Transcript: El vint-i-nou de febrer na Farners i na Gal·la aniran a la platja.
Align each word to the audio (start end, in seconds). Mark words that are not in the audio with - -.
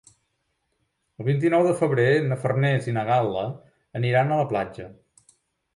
El 1.23 1.27
vint-i-nou 1.27 1.67
de 1.67 1.75
febrer 1.83 2.07
na 2.31 2.39
Farners 2.47 2.89
i 2.93 2.97
na 2.99 3.05
Gal·la 3.13 3.45
aniran 4.03 4.33
a 4.39 4.43
la 4.45 4.51
platja. 4.55 4.91